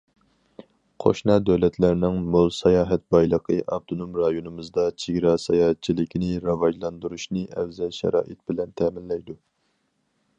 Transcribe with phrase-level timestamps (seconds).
[1.03, 9.41] قوشنا دۆلەتلەرنىڭ مول ساياھەت بايلىقى ئاپتونوم رايونىمىزدا چېگرا ساياھەتچىلىكىنى راۋاجلاندۇرۇشنى ئەۋزەل شارائىت بىلەن تەمىنلەيدۇ.